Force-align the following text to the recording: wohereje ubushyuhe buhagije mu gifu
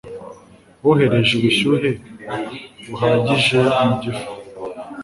wohereje 0.83 1.31
ubushyuhe 1.39 1.89
buhagije 2.87 3.59
mu 3.85 3.93
gifu 4.01 4.29